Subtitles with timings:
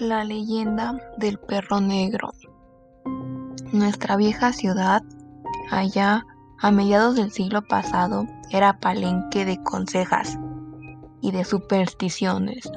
[0.00, 2.34] La leyenda del perro negro.
[3.72, 5.02] Nuestra vieja ciudad,
[5.70, 6.26] allá
[6.60, 10.38] a mediados del siglo pasado, era palenque de consejas
[11.22, 12.70] y de supersticiones,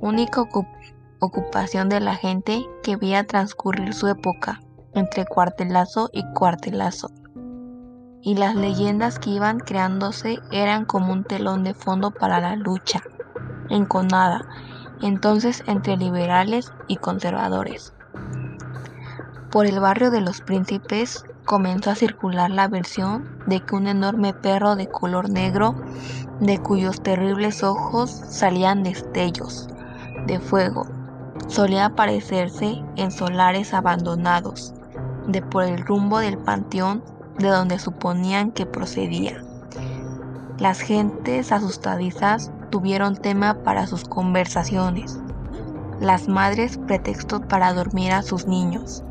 [0.00, 0.42] única
[1.20, 4.60] ocupación de la gente que veía transcurrir su época
[4.94, 7.08] entre cuartelazo y cuartelazo.
[8.20, 13.00] Y las leyendas que iban creándose eran como un telón de fondo para la lucha
[13.70, 14.44] enconada
[15.02, 17.92] entonces entre liberales y conservadores.
[19.50, 24.34] Por el barrio de los príncipes comenzó a circular la versión de que un enorme
[24.34, 25.74] perro de color negro,
[26.40, 29.68] de cuyos terribles ojos salían destellos
[30.26, 30.86] de fuego,
[31.48, 34.74] solía aparecerse en solares abandonados,
[35.28, 37.02] de por el rumbo del panteón
[37.38, 39.42] de donde suponían que procedía.
[40.58, 45.18] Las gentes asustadizas tuvieron tema para sus conversaciones,
[46.00, 49.02] las madres pretextos para dormir a sus niños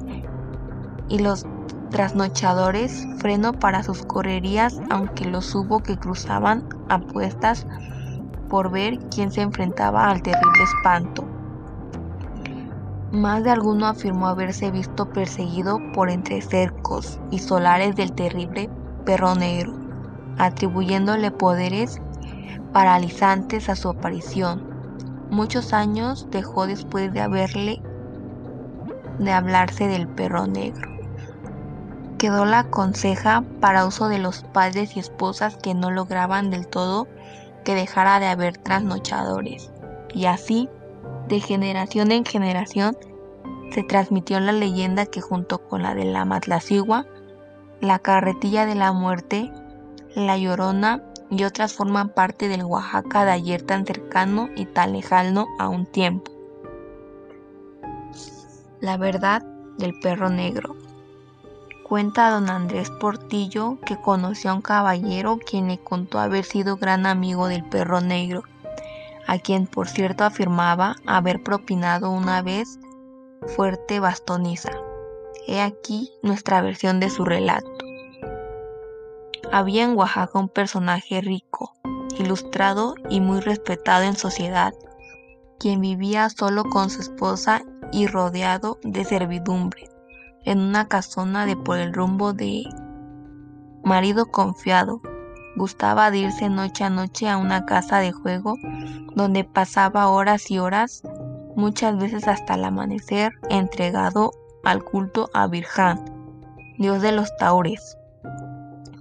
[1.10, 1.46] y los
[1.90, 7.66] trasnochadores freno para sus correrías aunque los hubo que cruzaban apuestas
[8.50, 11.26] por ver quién se enfrentaba al terrible espanto.
[13.12, 18.70] Más de alguno afirmó haberse visto perseguido por entre cercos y solares del terrible
[19.06, 19.74] perro negro,
[20.38, 22.02] atribuyéndole poderes
[22.76, 24.62] paralizantes a su aparición.
[25.30, 27.82] Muchos años dejó después de haberle
[29.18, 30.92] de hablarse del perro negro.
[32.18, 37.08] Quedó la conseja para uso de los padres y esposas que no lograban del todo
[37.64, 39.72] que dejara de haber trasnochadores.
[40.14, 40.68] Y así,
[41.30, 42.98] de generación en generación,
[43.72, 47.06] se transmitió la leyenda que junto con la de la Matlacigua,
[47.80, 49.50] la carretilla de la muerte,
[50.14, 55.48] la llorona y otras forman parte del Oaxaca de ayer tan cercano y tan lejano
[55.60, 56.32] a un tiempo.
[58.82, 59.44] La verdad
[59.78, 60.76] del perro negro.
[61.84, 67.06] Cuenta don Andrés Portillo que conoció a un caballero quien le contó haber sido gran
[67.06, 68.44] amigo del perro negro,
[69.28, 72.80] a quien por cierto afirmaba haber propinado una vez
[73.56, 74.72] fuerte bastoniza.
[75.48, 77.85] He aquí nuestra versión de su relato.
[79.56, 81.72] Había en Oaxaca un personaje rico,
[82.20, 84.74] ilustrado y muy respetado en sociedad,
[85.60, 89.90] quien vivía solo con su esposa y rodeado de servidumbre,
[90.44, 92.66] en una casona de por el rumbo de
[93.82, 95.00] marido confiado.
[95.56, 98.58] Gustaba de irse noche a noche a una casa de juego
[99.16, 101.02] donde pasaba horas y horas,
[101.56, 104.32] muchas veces hasta el amanecer, entregado
[104.66, 106.04] al culto a Virján,
[106.78, 107.98] dios de los taures.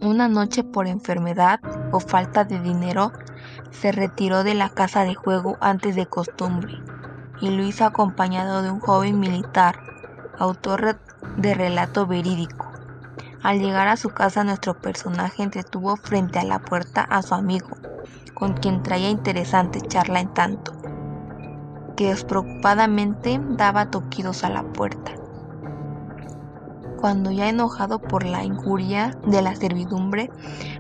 [0.05, 1.61] Una noche por enfermedad
[1.91, 3.11] o falta de dinero,
[3.71, 6.79] se retiró de la casa de juego antes de costumbre
[7.41, 9.77] y hizo acompañado de un joven militar,
[10.39, 11.01] autor
[11.39, 12.71] de relato verídico.
[13.43, 17.71] Al llegar a su casa nuestro personaje entretuvo frente a la puerta a su amigo,
[18.35, 20.75] con quien traía interesante charla en tanto,
[21.97, 25.24] que despreocupadamente daba toquidos a la puerta
[27.05, 30.31] cuando ya enojado por la injuria de la servidumbre,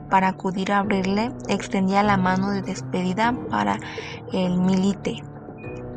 [0.08, 3.78] para acudir a abrirle, extendía la mano de despedida para
[4.32, 5.22] el milite,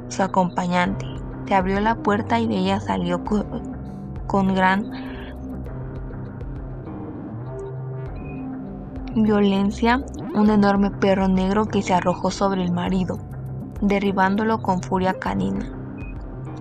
[0.09, 1.05] su acompañante.
[1.47, 4.91] Se abrió la puerta y de ella salió con, gran
[9.16, 10.03] violencia
[10.35, 13.17] un enorme perro negro que se arrojó sobre el marido,
[13.79, 15.76] derribándolo con furia canina.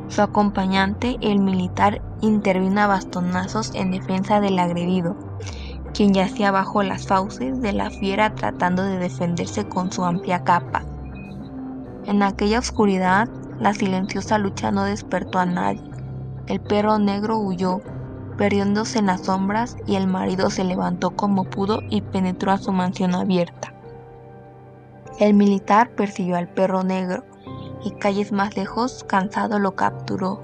[0.08, 5.16] Su acompañante, el militar, intervino a bastonazos en defensa del agredido,
[5.92, 10.82] quien yacía bajo las fauces de la fiera tratando de defenderse con su amplia capa.
[12.06, 13.28] En aquella oscuridad,
[13.58, 15.82] la silenciosa lucha no despertó a nadie.
[16.46, 17.80] El perro negro huyó,
[18.36, 22.70] perdiéndose en las sombras, y el marido se levantó como pudo y penetró a su
[22.72, 23.72] mansión abierta.
[25.18, 27.24] El militar persiguió al perro negro,
[27.84, 30.40] y calles más lejos, cansado lo capturó,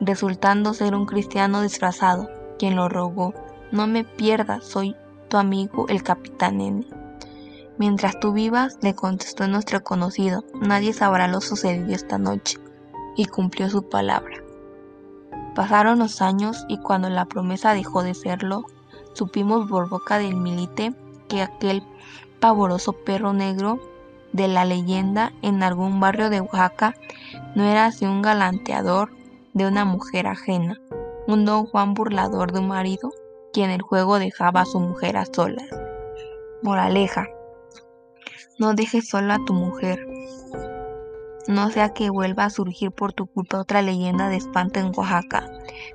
[0.00, 3.34] resultando ser un cristiano disfrazado, quien lo rogó,
[3.72, 4.96] no me pierdas, soy
[5.28, 6.86] tu amigo el capitán N.
[7.76, 12.58] Mientras tú vivas, le contestó nuestro conocido, nadie sabrá lo sucedido esta noche,
[13.16, 14.36] y cumplió su palabra.
[15.54, 18.64] Pasaron los años y cuando la promesa dejó de serlo,
[19.12, 20.94] supimos por boca del milite
[21.28, 21.82] que aquel
[22.40, 23.78] pavoroso perro negro
[24.34, 26.94] de la leyenda en algún barrio de Oaxaca
[27.54, 29.10] no era así un galanteador
[29.54, 30.76] de una mujer ajena,
[31.28, 33.12] un don Juan burlador de un marido,
[33.52, 35.68] quien el juego dejaba a su mujer a solas.
[36.62, 37.28] Moraleja,
[38.58, 40.04] no dejes sola a tu mujer.
[41.46, 45.46] no sea que vuelva a surgir por tu culpa otra leyenda de espanto en Oaxaca.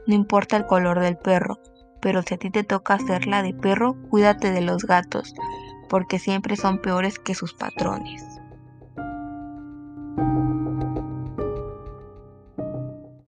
[0.08, 1.60] No importa el color del perro,
[2.00, 5.34] pero si a ti te toca hacerla de perro, cuídate de los gatos,
[5.90, 8.39] porque siempre son peores que sus patrones.